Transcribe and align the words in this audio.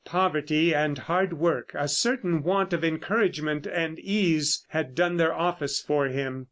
Poverty 0.03 0.73
and 0.73 0.97
hard 0.97 1.33
work, 1.33 1.69
a 1.75 1.87
certain 1.87 2.41
want 2.41 2.73
of 2.73 2.83
encouragement 2.83 3.67
and 3.67 3.99
ease 3.99 4.65
had 4.69 4.95
done 4.95 5.17
their 5.17 5.31
office 5.31 5.79
for 5.79 6.07
him. 6.07 6.39